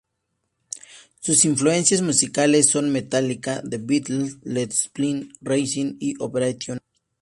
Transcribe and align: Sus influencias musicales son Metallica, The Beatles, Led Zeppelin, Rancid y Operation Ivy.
Sus 1.19 1.45
influencias 1.45 2.01
musicales 2.01 2.71
son 2.71 2.89
Metallica, 2.91 3.61
The 3.61 3.77
Beatles, 3.77 4.37
Led 4.41 4.71
Zeppelin, 4.71 5.31
Rancid 5.41 5.97
y 5.99 6.15
Operation 6.17 6.79
Ivy. 6.79 7.09